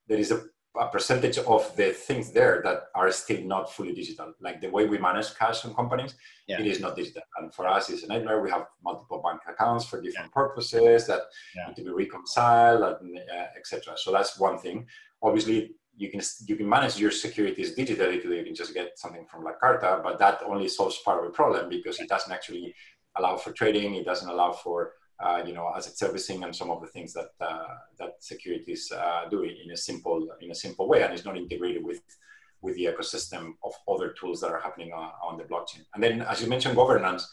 [0.09, 0.43] there is a
[0.77, 4.33] a percentage of the things there that are still not fully digital.
[4.41, 6.15] Like the way we manage cash in companies,
[6.49, 6.61] yeah.
[6.61, 7.23] it is not digital.
[7.37, 8.41] And for us, it's a nightmare.
[8.43, 10.41] We have multiple bank accounts for different yeah.
[10.43, 11.23] purposes that
[11.55, 11.69] yeah.
[11.69, 13.95] need to be reconciled, and uh, etc.
[13.97, 14.87] So that's one thing.
[15.23, 18.39] Obviously, you can you can manage your securities digitally today.
[18.39, 21.31] You can just get something from La Carta, but that only solves part of the
[21.31, 22.75] problem because it doesn't actually
[23.17, 23.95] allow for trading.
[23.95, 27.31] It doesn't allow for uh, you know, asset servicing and some of the things that
[27.41, 31.37] uh, that securities uh, do in a simple in a simple way, and it's not
[31.37, 32.03] integrated with
[32.61, 35.85] with the ecosystem of other tools that are happening on, on the blockchain.
[35.95, 37.31] And then, as you mentioned, governance,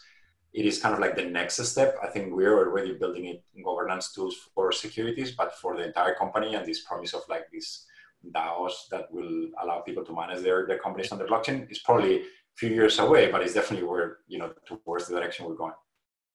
[0.52, 1.96] it is kind of like the next step.
[2.02, 6.54] I think we're already building it governance tools for securities, but for the entire company,
[6.54, 7.86] and this promise of like these
[8.30, 12.20] DAOs that will allow people to manage their, their companies on the blockchain is probably
[12.20, 12.24] a
[12.56, 14.52] few years away, but it's definitely where you know
[14.84, 15.72] towards the direction we're going.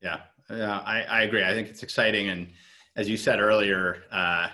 [0.01, 1.43] Yeah, yeah, I, I agree.
[1.43, 2.47] I think it's exciting, and
[2.95, 4.47] as you said earlier, uh,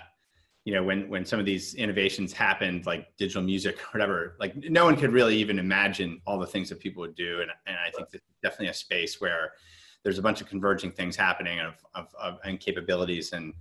[0.64, 4.56] you know, when when some of these innovations happened, like digital music, or whatever, like
[4.56, 7.76] no one could really even imagine all the things that people would do, and and
[7.76, 9.52] I think that's definitely a space where
[10.02, 13.54] there's a bunch of converging things happening of, of, of and capabilities and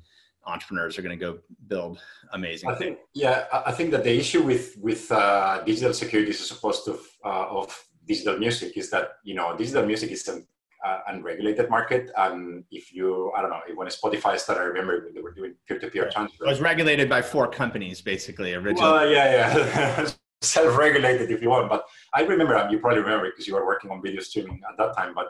[0.45, 2.01] entrepreneurs are going to go build
[2.33, 2.69] amazing.
[2.69, 6.85] I think, yeah, I think that the issue with with uh, digital securities as opposed
[6.85, 10.41] to uh, of digital music is that you know digital music is a
[10.83, 12.11] uh, unregulated market.
[12.17, 16.09] And if you, I don't know, when Spotify started, I remember they were doing peer-to-peer
[16.11, 16.45] transfer.
[16.45, 18.91] It was regulated by four companies, basically, originally.
[18.91, 20.09] Well, yeah, yeah.
[20.41, 21.69] Self-regulated, if you want.
[21.69, 24.95] But I remember, you probably remember because you were working on video streaming at that
[24.95, 25.13] time.
[25.13, 25.27] But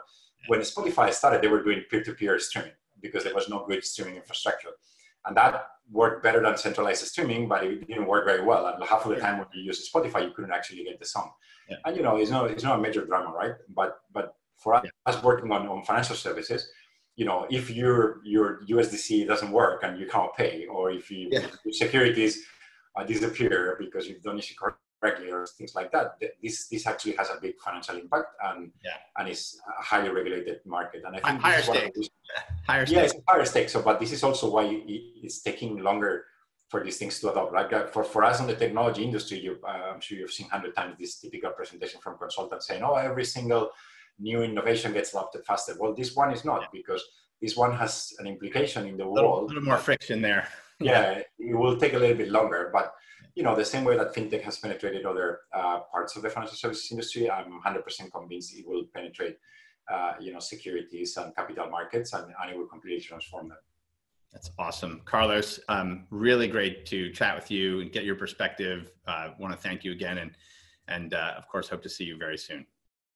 [0.48, 4.70] when Spotify started, they were doing peer-to-peer streaming because there was no good streaming infrastructure.
[5.26, 8.66] And that worked better than centralized streaming, but it didn't work very well.
[8.66, 11.30] And half of the time when you use Spotify, you couldn't actually get the song.
[11.68, 11.76] Yeah.
[11.84, 13.52] And you know, it's not it's not a major drama, right?
[13.74, 15.22] But but for us yeah.
[15.22, 16.68] working on, on financial services,
[17.16, 21.28] you know, if your your USDC doesn't work and you can't pay, or if you,
[21.30, 21.46] yeah.
[21.64, 22.42] your securities
[22.96, 26.06] uh, disappear because you've done it correctly or things like that,
[26.42, 28.98] this this actually has a big financial impact and yeah.
[29.18, 31.02] and it's a highly regulated market.
[31.06, 32.08] And I think higher stakes.
[32.66, 32.96] Higher stakes.
[32.96, 33.72] Yeah, it's higher stakes.
[33.74, 34.64] So, but this is also why
[35.24, 36.24] it's taking longer
[36.68, 37.52] for these things to adopt.
[37.52, 40.74] Like for, for us in the technology industry, you, uh, I'm sure you've seen hundred
[40.74, 43.70] times this typical presentation from consultants saying, "Oh, every single
[44.18, 45.74] new innovation gets adopted faster.
[45.78, 46.66] Well, this one is not yeah.
[46.72, 47.02] because
[47.40, 49.44] this one has an implication in the world.
[49.44, 50.48] A little more friction there.
[50.80, 52.94] yeah, it will take a little bit longer, but
[53.34, 56.56] you know, the same way that fintech has penetrated other uh, parts of the financial
[56.56, 59.38] services industry, I'm 100% convinced it will penetrate,
[59.92, 63.58] uh, you know, securities and capital markets, and, and, it will completely transform them.
[64.32, 65.58] That's awesome, Carlos.
[65.68, 68.92] Um, really great to chat with you and get your perspective.
[69.06, 70.32] Uh, Want to thank you again, and
[70.88, 72.66] and uh, of course, hope to see you very soon.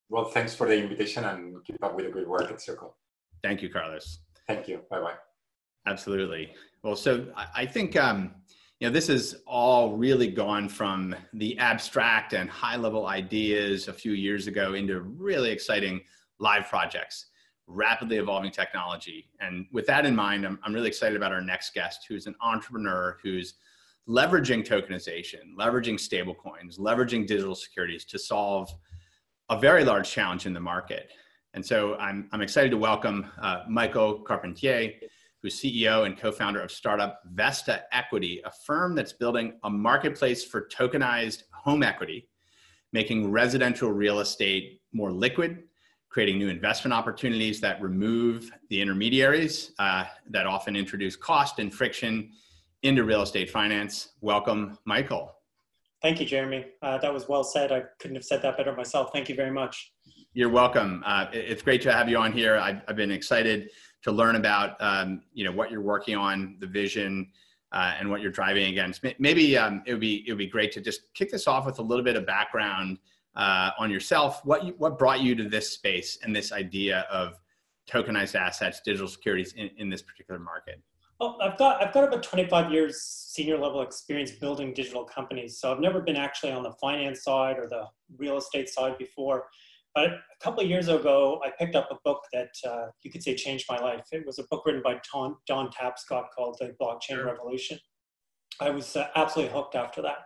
[0.09, 2.95] Well, thanks for the invitation and keep up with the good work at Circle.
[3.43, 4.19] Thank you, Carlos.
[4.47, 4.81] Thank you.
[4.89, 5.13] Bye bye.
[5.85, 6.53] Absolutely.
[6.83, 8.33] Well, so I think um,
[8.79, 13.93] you know this has all really gone from the abstract and high level ideas a
[13.93, 16.01] few years ago into really exciting
[16.39, 17.27] live projects,
[17.67, 19.29] rapidly evolving technology.
[19.41, 22.35] And with that in mind, I'm, I'm really excited about our next guest, who's an
[22.41, 23.55] entrepreneur who's
[24.07, 28.73] leveraging tokenization, leveraging stablecoins, leveraging digital securities to solve
[29.49, 31.11] a very large challenge in the market.
[31.53, 34.91] And so I'm, I'm excited to welcome uh, Michael Carpentier,
[35.41, 40.67] who's CEO and co-founder of startup Vesta Equity, a firm that's building a marketplace for
[40.71, 42.29] tokenized home equity,
[42.93, 45.63] making residential real estate more liquid,
[46.09, 52.31] creating new investment opportunities that remove the intermediaries uh, that often introduce cost and friction
[52.83, 54.09] into real estate finance.
[54.21, 55.38] Welcome, Michael.
[56.01, 56.65] Thank you, Jeremy.
[56.81, 57.71] Uh, that was well said.
[57.71, 59.11] I couldn't have said that better myself.
[59.11, 59.91] Thank you very much.
[60.33, 61.03] You're welcome.
[61.05, 62.57] Uh, it's great to have you on here.
[62.57, 63.69] I've, I've been excited
[64.03, 67.29] to learn about um, you know what you're working on, the vision,
[67.73, 69.03] uh, and what you're driving against.
[69.19, 71.79] Maybe um, it would be it would be great to just kick this off with
[71.79, 72.97] a little bit of background
[73.35, 74.45] uh, on yourself.
[74.45, 77.39] What you, what brought you to this space and this idea of
[77.89, 80.81] tokenized assets, digital securities in, in this particular market?
[81.19, 85.59] Well, I've got I've got about 25 years senior level experience building digital companies.
[85.59, 87.85] So I've never been actually on the finance side or the
[88.17, 89.47] real estate side before.
[89.95, 93.23] But a couple of years ago, I picked up a book that uh, you could
[93.23, 94.05] say changed my life.
[94.11, 97.25] It was a book written by Don, Don Tapscott called The Blockchain sure.
[97.25, 97.79] Revolution.
[98.61, 100.19] I was uh, absolutely hooked after that.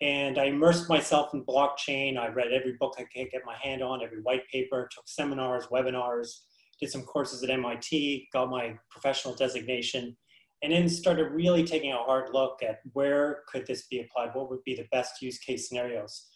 [0.00, 2.16] And I immersed myself in blockchain.
[2.16, 5.66] I read every book I could get my hand on, every white paper, took seminars,
[5.66, 6.28] webinars,
[6.82, 10.16] did some courses at MIT, got my professional designation,
[10.62, 14.34] and then started really taking a hard look at where could this be applied?
[14.34, 16.26] What would be the best use case scenarios?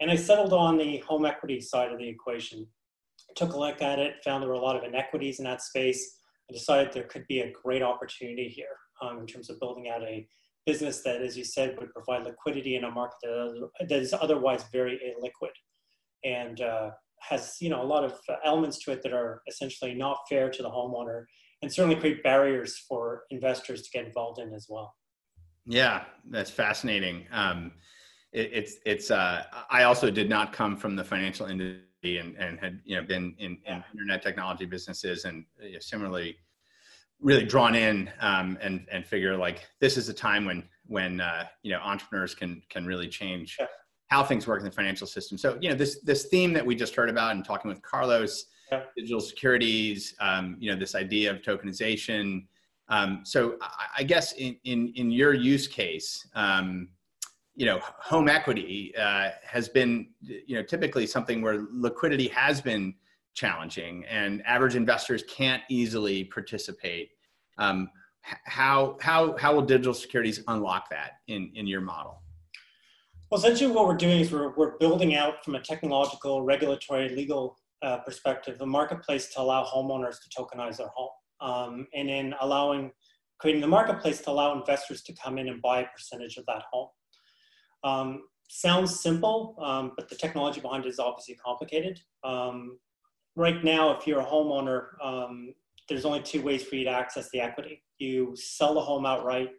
[0.00, 2.66] And I settled on the home equity side of the equation.
[3.34, 6.18] Took a look at it, found there were a lot of inequities in that space.
[6.50, 10.02] I decided there could be a great opportunity here um, in terms of building out
[10.02, 10.28] a
[10.66, 15.00] business that, as you said, would provide liquidity in a market that is otherwise very
[15.08, 15.52] illiquid
[16.24, 20.18] and uh, has you know a lot of elements to it that are essentially not
[20.28, 21.24] fair to the homeowner
[21.62, 24.94] and certainly create barriers for investors to get involved in as well.
[25.66, 27.26] Yeah, that's fascinating.
[27.32, 27.72] Um,
[28.32, 32.58] it, it's it's uh, I also did not come from the financial industry and, and
[32.58, 36.36] had you know been in, in internet technology businesses and you know, similarly
[37.20, 41.44] really drawn in um, and and figure like this is a time when when uh,
[41.62, 43.66] you know entrepreneurs can can really change yeah.
[44.08, 45.38] How things work in the financial system.
[45.38, 48.46] So you know this this theme that we just heard about and talking with Carlos,
[48.72, 48.82] yeah.
[48.96, 52.46] digital securities, um, you know this idea of tokenization.
[52.90, 56.88] Um, so I, I, guess in in in your use case, um,
[57.58, 62.94] you know, home equity uh, has been, you know, typically something where liquidity has been
[63.34, 67.10] challenging and average investors can't easily participate.
[67.58, 67.90] Um,
[68.22, 72.22] how, how, how will digital securities unlock that in, in your model?
[73.30, 77.58] Well, essentially what we're doing is we're, we're building out from a technological, regulatory, legal
[77.82, 81.10] uh, perspective, a marketplace to allow homeowners to tokenize their home.
[81.40, 82.90] Um, and then allowing,
[83.38, 86.62] creating the marketplace to allow investors to come in and buy a percentage of that
[86.72, 86.88] home.
[87.84, 92.00] Um, sounds simple, um, but the technology behind it is obviously complicated.
[92.24, 92.78] Um,
[93.36, 95.52] right now, if you're a homeowner, um,
[95.86, 97.82] there's only two ways for you to access the equity.
[97.98, 99.50] You sell the home outright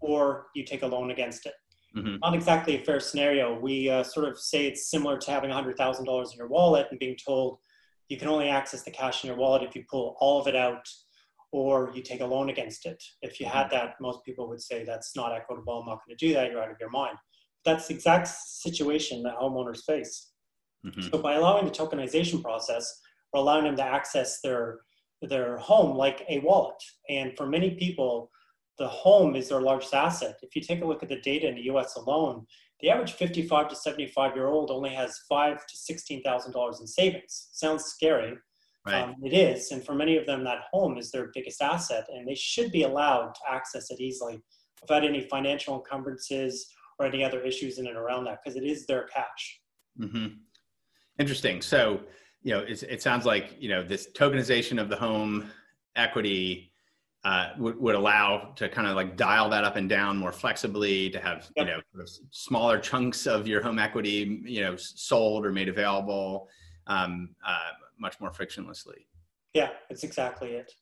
[0.00, 1.54] or you take a loan against it.
[1.98, 2.16] Mm-hmm.
[2.22, 3.58] Not exactly a fair scenario.
[3.58, 7.16] We uh, sort of say it's similar to having $100,000 in your wallet and being
[7.16, 7.58] told
[8.08, 10.56] you can only access the cash in your wallet if you pull all of it
[10.56, 10.86] out
[11.52, 13.02] or you take a loan against it.
[13.22, 13.76] If you had mm-hmm.
[13.76, 15.80] that, most people would say that's not equitable.
[15.80, 16.50] I'm not going to do that.
[16.50, 17.16] You're out of your mind
[17.64, 20.30] that's the exact situation that homeowners face.
[20.86, 21.02] Mm-hmm.
[21.02, 23.00] So by allowing the tokenization process,
[23.32, 24.80] we're allowing them to access their
[25.22, 26.80] their home like a wallet.
[27.08, 28.30] And for many people,
[28.78, 30.38] the home is their largest asset.
[30.42, 31.96] If you take a look at the data in the U.S.
[31.96, 32.46] alone,
[32.80, 36.86] the average 55 to 75 year old only has five to sixteen thousand dollars in
[36.86, 37.48] savings.
[37.52, 38.34] Sounds scary.
[38.86, 39.02] Right.
[39.02, 42.26] Um, it is, and for many of them, that home is their biggest asset, and
[42.26, 44.40] they should be allowed to access it easily
[44.80, 48.86] without any financial encumbrances or any other issues in and around that because it is
[48.86, 49.60] their cash.
[50.00, 50.26] Mm-hmm.
[51.18, 51.60] Interesting.
[51.60, 52.00] So,
[52.42, 55.50] you know, it sounds like, you know, this tokenization of the home
[55.96, 56.72] equity
[57.24, 61.10] uh, would, would allow to kind of like dial that up and down more flexibly
[61.10, 61.66] to have, yep.
[61.66, 65.68] you know, sort of smaller chunks of your home equity, you know, sold or made
[65.68, 66.48] available
[66.86, 69.06] um, uh, much more frictionlessly.
[69.52, 70.72] Yeah, that's exactly it.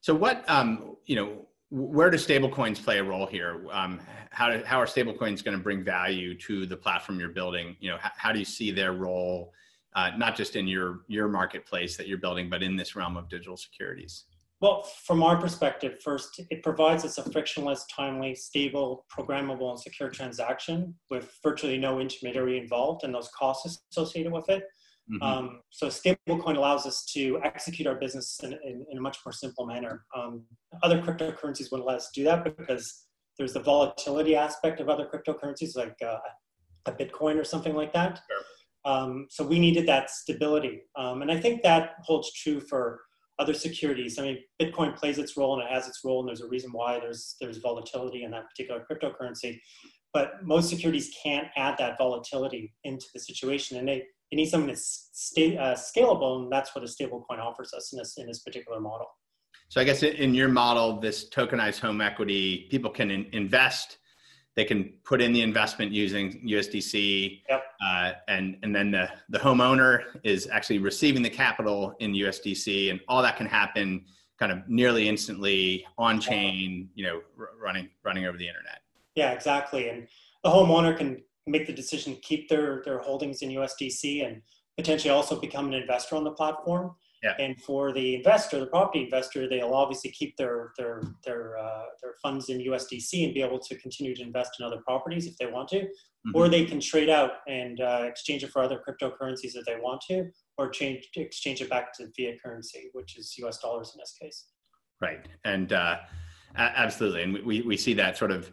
[0.00, 3.66] So what, um, you know, where do stablecoins play a role here?
[3.70, 7.76] Um, how, do, how are stablecoins going to bring value to the platform you're building?
[7.80, 9.52] You know, how, how do you see their role,
[9.94, 13.28] uh, not just in your your marketplace that you're building, but in this realm of
[13.28, 14.24] digital securities?
[14.60, 20.10] Well, from our perspective, first, it provides us a frictionless, timely, stable, programmable, and secure
[20.10, 24.64] transaction with virtually no intermediary involved and those costs associated with it.
[25.10, 25.22] Mm-hmm.
[25.22, 29.32] Um, so stablecoin allows us to execute our business in, in, in a much more
[29.32, 30.04] simple manner.
[30.14, 30.44] Um,
[30.82, 33.06] other cryptocurrencies wouldn't let us do that because
[33.38, 36.18] there's the volatility aspect of other cryptocurrencies like uh,
[36.86, 38.20] a Bitcoin or something like that.
[38.28, 38.92] Sure.
[38.92, 40.82] Um, so we needed that stability.
[40.96, 43.00] Um, and I think that holds true for
[43.38, 44.18] other securities.
[44.18, 46.70] I mean, Bitcoin plays its role and it has its role, and there's a reason
[46.72, 49.60] why there's there's volatility in that particular cryptocurrency.
[50.12, 54.68] But most securities can't add that volatility into the situation, and they it needs something
[54.68, 58.40] that's sta- uh, scalable, and that's what a stablecoin offers us in this in this
[58.40, 59.06] particular model.
[59.68, 63.98] So I guess in your model, this tokenized home equity, people can in- invest
[64.58, 67.62] they can put in the investment using USDC, yep.
[67.80, 72.98] uh, and and then the the homeowner is actually receiving the capital in USDC, and
[73.06, 74.04] all that can happen
[74.36, 78.80] kind of nearly instantly on chain, you know, r- running running over the internet.
[79.14, 80.08] Yeah, exactly, and
[80.42, 84.42] the homeowner can make the decision to keep their their holdings in USDC and
[84.76, 86.96] potentially also become an investor on the platform.
[87.22, 87.34] Yeah.
[87.38, 92.14] And for the investor, the property investor, they'll obviously keep their their their uh, their
[92.22, 95.46] funds in USDC and be able to continue to invest in other properties if they
[95.46, 96.30] want to, mm-hmm.
[96.34, 100.00] or they can trade out and uh, exchange it for other cryptocurrencies if they want
[100.08, 100.26] to,
[100.58, 104.46] or change exchange it back to fiat currency, which is US dollars in this case.
[105.00, 105.96] Right, and uh,
[106.56, 108.52] absolutely, and we we see that sort of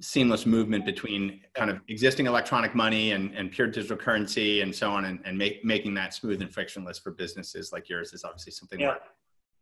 [0.00, 4.90] seamless movement between kind of existing electronic money and, and pure digital currency and so
[4.90, 8.52] on and, and make, making that smooth and frictionless for businesses like yours is obviously
[8.52, 8.94] something yeah.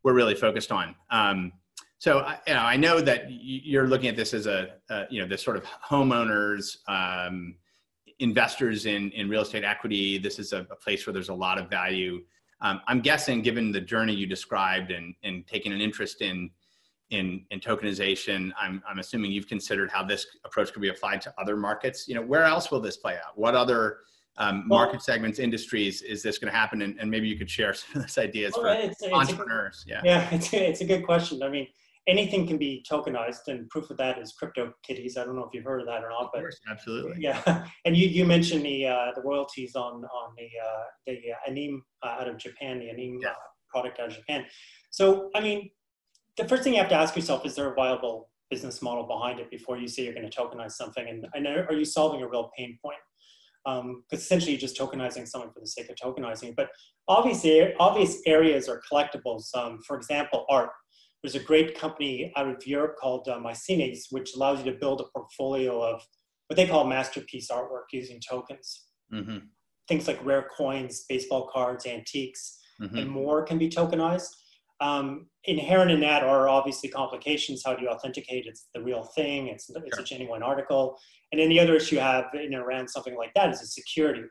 [0.02, 0.94] we're, we're really focused on.
[1.10, 1.52] Um,
[1.98, 5.20] so I, you know, I know that you're looking at this as a, a you
[5.22, 7.54] know this sort of homeowners um,
[8.18, 10.18] investors in, in real estate equity.
[10.18, 12.20] This is a, a place where there's a lot of value.
[12.60, 16.48] Um, i'm guessing given the journey you described and, and taking an interest in
[17.12, 21.34] in, in tokenization, I'm, I'm assuming you've considered how this approach could be applied to
[21.38, 22.08] other markets.
[22.08, 23.36] You know, where else will this play out?
[23.36, 23.98] What other
[24.38, 26.80] um, market segments, industries is this going to happen?
[26.80, 29.84] And, and, maybe you could share some of those ideas well, for it's, it's entrepreneurs.
[29.86, 31.42] Yeah, yeah, it's a, it's a good question.
[31.42, 31.66] I mean,
[32.06, 35.18] anything can be tokenized, and proof of that is crypto kitties.
[35.18, 37.22] I don't know if you've heard of that or not, but course, absolutely.
[37.22, 41.50] Yeah, and you, you mentioned the uh, the royalties on on the uh, the uh,
[41.50, 43.28] Anime uh, out of Japan, the Anime yeah.
[43.28, 43.34] Uh,
[43.68, 44.46] product out of Japan.
[44.90, 45.70] So I mean,
[46.36, 49.40] the first thing you have to ask yourself is there a viable business model behind
[49.40, 51.08] it before you say you're going to tokenize something?
[51.08, 52.98] And, and are you solving a real pain point?
[53.64, 56.68] Because um, essentially you're just tokenizing something for the sake of tokenizing but
[57.06, 59.54] obviously obvious areas are collectibles.
[59.54, 60.70] Um, for example art.
[61.22, 65.00] There's a great company out of europe called uh, Maecenas, which allows you to build
[65.00, 66.02] a portfolio of
[66.48, 68.86] what they call masterpiece artwork using tokens.
[69.12, 69.38] Mm-hmm.
[69.88, 72.96] things like rare coins baseball cards antiques mm-hmm.
[72.96, 74.30] and more can be tokenized
[74.82, 77.62] um, inherent in that are obviously complications.
[77.64, 79.46] How do you authenticate it's the real thing?
[79.46, 80.98] It's, it's a genuine article.
[81.30, 84.24] And then the other issue you have in around something like that is a security.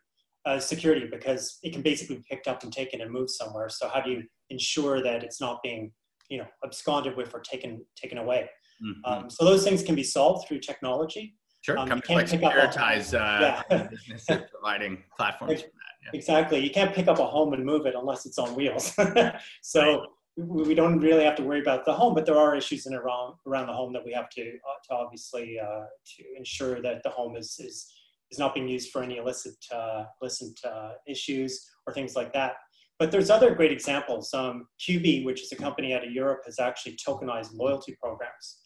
[0.44, 3.70] Uh, security because it can basically be picked up and taken and moved somewhere.
[3.70, 5.92] So how do you ensure that it's not being,
[6.30, 8.50] you know, absconded with or taken taken away?
[8.84, 9.14] Mm-hmm.
[9.24, 11.36] Um, so those things can be solved through technology.
[11.62, 13.62] Sure, um, companies like Securitize uh,
[14.30, 14.42] yeah.
[14.50, 15.94] providing platforms for that.
[16.06, 16.18] Yeah.
[16.18, 18.98] Exactly, you can't pick up a home and move it unless it's on wheels.
[19.62, 20.06] so.
[20.38, 23.36] We don't really have to worry about the home, but there are issues in around
[23.46, 27.10] around the home that we have to uh, to obviously uh, to ensure that the
[27.10, 27.92] home is is
[28.32, 32.54] is not being used for any illicit uh, illicit uh, issues or things like that.
[32.98, 34.34] But there's other great examples.
[34.34, 38.60] Um, QB, which is a company out of Europe, has actually tokenized loyalty programs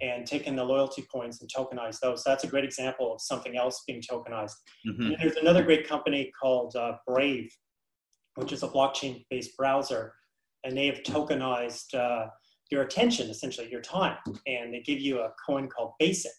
[0.00, 2.22] and taken the loyalty points and tokenized those.
[2.22, 4.54] So that's a great example of something else being tokenized.
[4.86, 5.12] Mm-hmm.
[5.20, 7.50] there's another great company called uh, Brave,
[8.34, 10.12] which is a blockchain-based browser
[10.66, 12.26] and they have tokenized uh,
[12.70, 16.32] your attention, essentially your time, and they give you a coin called Basic,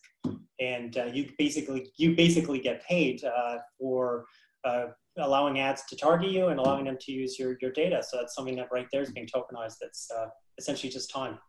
[0.59, 4.25] and uh, you basically you basically get paid uh, for
[4.65, 8.03] uh, allowing ads to target you and allowing them to use your your data.
[8.03, 9.75] So that's something that right there is being tokenized.
[9.82, 10.25] That's uh,
[10.57, 11.39] essentially just time.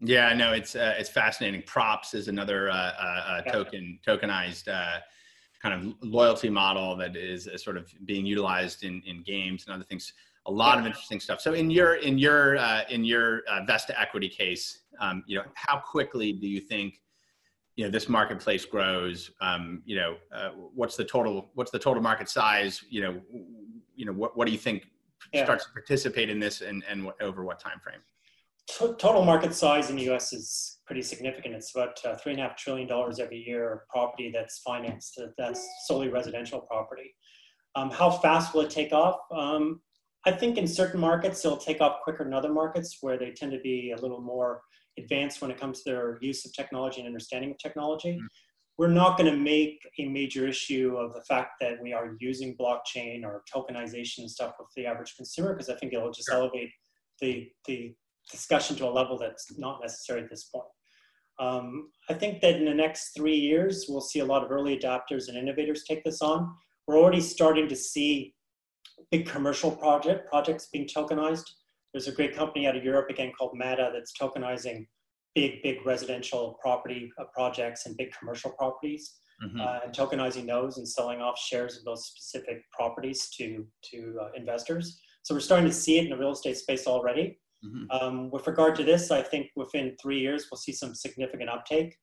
[0.00, 1.62] Yeah, no, it's uh, it's fascinating.
[1.62, 3.42] Props is another yeah.
[3.52, 4.68] token tokenized
[5.62, 9.84] kind of loyalty model that is sort of being utilized in, in games and other
[9.84, 10.14] things
[10.46, 10.80] a lot yeah.
[10.80, 11.40] of interesting stuff.
[11.40, 15.44] So in your in your uh, in your uh, Vesta equity case, um, you know,
[15.54, 17.00] how quickly do you think
[17.76, 19.30] you know this marketplace grows?
[19.40, 22.82] Um, you know, uh, what's the total what's the total market size?
[22.88, 23.20] You know,
[23.94, 24.86] you know what what do you think
[25.32, 25.44] yeah.
[25.44, 28.00] starts to participate in this and and over what time frame?
[28.98, 30.32] Total market size in the U.S.
[30.32, 31.56] is pretty significant.
[31.56, 35.20] It's about uh, three and a half trillion dollars every year property that's financed.
[35.36, 37.14] That's solely residential property.
[37.74, 39.18] Um, how fast will it take off?
[39.32, 39.80] Um,
[40.26, 43.52] I think in certain markets, they'll take off quicker than other markets where they tend
[43.52, 44.60] to be a little more
[44.98, 48.12] advanced when it comes to their use of technology and understanding of technology.
[48.12, 48.26] Mm-hmm.
[48.76, 52.56] We're not going to make a major issue of the fact that we are using
[52.56, 56.38] blockchain or tokenization and stuff with the average consumer because I think it'll just sure.
[56.38, 56.70] elevate
[57.20, 57.94] the, the
[58.30, 60.68] discussion to a level that's not necessary at this point.
[61.38, 64.78] Um, I think that in the next three years, we'll see a lot of early
[64.78, 66.54] adopters and innovators take this on.
[66.86, 68.34] We're already starting to see
[69.10, 71.44] big commercial project projects being tokenized.
[71.92, 74.86] There's a great company out of Europe again called Mata that's tokenizing
[75.34, 79.60] big, big residential property uh, projects and big commercial properties, mm-hmm.
[79.60, 84.28] uh, and tokenizing those and selling off shares of those specific properties to to uh,
[84.36, 85.00] investors.
[85.22, 87.38] So we're starting to see it in the real estate space already.
[87.64, 87.90] Mm-hmm.
[87.90, 91.94] Um, with regard to this, I think within three years we'll see some significant uptake,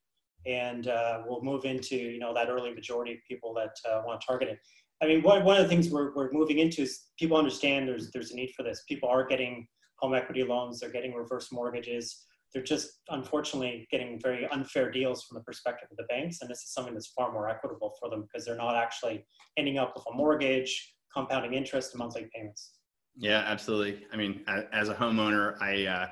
[0.46, 4.22] and uh, we'll move into you know that early majority of people that uh, want
[4.22, 4.60] to target it.
[5.02, 8.12] I mean, one, one of the things we're, we're moving into is people understand there's
[8.12, 8.84] there's a need for this.
[8.88, 9.68] People are getting
[10.00, 12.24] home equity loans, they're getting reverse mortgages.
[12.54, 16.60] They're just unfortunately getting very unfair deals from the perspective of the banks, and this
[16.60, 19.26] is something that's far more equitable for them because they're not actually
[19.58, 22.72] ending up with a mortgage, compounding interest, and monthly payments.
[23.18, 24.06] Yeah, absolutely.
[24.14, 24.42] I mean,
[24.72, 26.08] as a homeowner, I uh,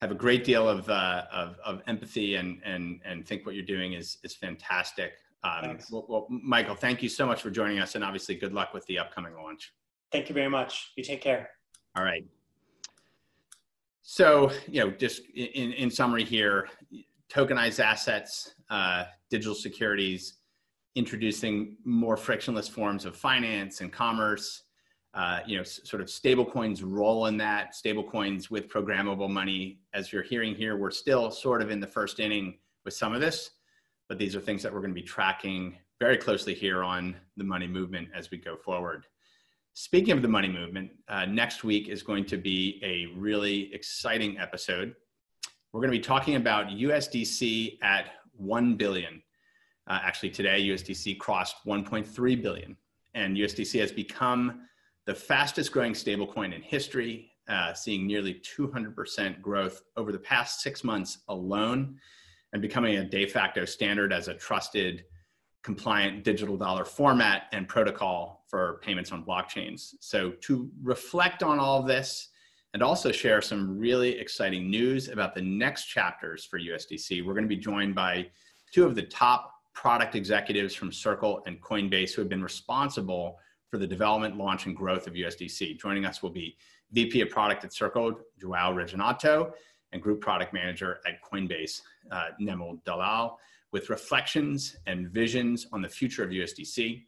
[0.00, 3.64] have a great deal of, uh, of, of, empathy and, and, and think what you're
[3.64, 5.14] doing is, is fantastic.
[5.44, 8.72] Um, well, well, Michael, thank you so much for joining us, and obviously, good luck
[8.72, 9.74] with the upcoming launch.
[10.10, 10.92] Thank you very much.
[10.96, 11.50] You take care.
[11.96, 12.24] All right.
[14.02, 16.68] So, you know, just in, in summary here,
[17.30, 20.34] tokenized assets, uh, digital securities,
[20.94, 24.62] introducing more frictionless forms of finance and commerce,
[25.14, 29.78] uh, you know, sort of stablecoins role in that, stablecoins with programmable money.
[29.92, 33.20] As you're hearing here, we're still sort of in the first inning with some of
[33.20, 33.50] this,
[34.08, 37.44] but these are things that we're going to be tracking very closely here on the
[37.44, 39.06] money movement as we go forward.
[39.74, 44.38] Speaking of the money movement, uh, next week is going to be a really exciting
[44.38, 44.94] episode.
[45.72, 49.22] We're going to be talking about USDC at 1 billion.
[49.88, 52.76] Uh, actually, today, USDC crossed 1.3 billion,
[53.14, 54.62] and USDC has become
[55.06, 60.84] the fastest growing stablecoin in history, uh, seeing nearly 200% growth over the past six
[60.84, 61.98] months alone,
[62.54, 65.04] and becoming a de facto standard as a trusted,
[65.64, 69.94] compliant digital dollar format and protocol for payments on blockchains.
[70.00, 72.28] So, to reflect on all of this
[72.72, 77.44] and also share some really exciting news about the next chapters for USDC, we're going
[77.44, 78.28] to be joined by
[78.72, 83.38] two of the top product executives from Circle and Coinbase who have been responsible
[83.68, 85.80] for the development, launch, and growth of USDC.
[85.80, 86.56] Joining us will be
[86.92, 89.52] VP of Product at Circle, Joao Reginatto,
[89.94, 91.80] and Group Product Manager at Coinbase,
[92.10, 92.26] uh,
[92.84, 93.38] Dalal,
[93.72, 97.04] with reflections and visions on the future of USDC.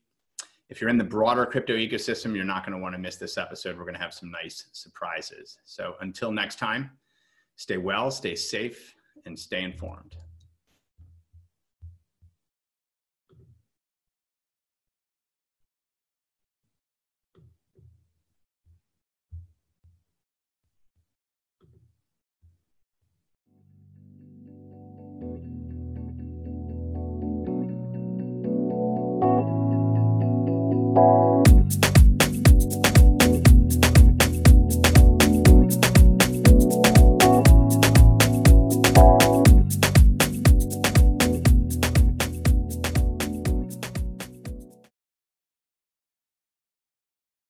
[0.69, 3.37] If you're in the broader crypto ecosystem, you're not going to want to miss this
[3.37, 3.77] episode.
[3.77, 5.59] We're going to have some nice surprises.
[5.65, 6.93] So until next time,
[7.57, 8.95] stay well, stay safe,
[9.27, 10.17] and stay informed.